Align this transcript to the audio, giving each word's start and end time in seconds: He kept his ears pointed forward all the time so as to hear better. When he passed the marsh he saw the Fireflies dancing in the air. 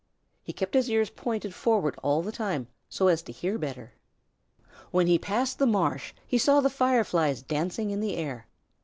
He 0.41 0.51
kept 0.51 0.73
his 0.73 0.89
ears 0.89 1.11
pointed 1.11 1.53
forward 1.53 1.95
all 2.01 2.23
the 2.23 2.31
time 2.31 2.65
so 2.89 3.07
as 3.07 3.21
to 3.21 3.31
hear 3.31 3.59
better. 3.59 3.93
When 4.89 5.05
he 5.05 5.19
passed 5.19 5.59
the 5.59 5.67
marsh 5.67 6.11
he 6.25 6.39
saw 6.39 6.59
the 6.59 6.71
Fireflies 6.71 7.43
dancing 7.43 7.91
in 7.91 7.99
the 7.99 8.15
air. 8.15 8.47